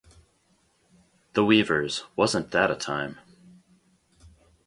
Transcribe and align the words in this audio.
The 1.33 1.45
Weavers: 1.45 2.05
Wasn't 2.15 2.49
That 2.49 2.71
a 2.71 2.75
Time! 2.75 3.19